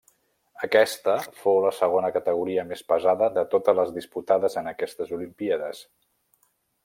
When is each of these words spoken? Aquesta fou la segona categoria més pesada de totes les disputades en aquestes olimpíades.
Aquesta 0.67 1.13
fou 1.41 1.57
la 1.65 1.73
segona 1.79 2.09
categoria 2.15 2.63
més 2.71 2.81
pesada 2.93 3.29
de 3.37 3.45
totes 3.53 3.79
les 3.81 3.93
disputades 3.99 4.59
en 4.63 4.71
aquestes 4.75 5.13
olimpíades. 5.19 5.85